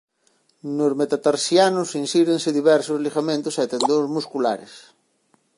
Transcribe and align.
Nos 0.77 0.91
metatarsianos 1.01 1.89
insírense 2.03 2.49
diversos 2.59 3.01
ligamentos 3.05 3.55
e 3.63 3.65
tendóns 3.73 4.07
musculares. 4.15 4.73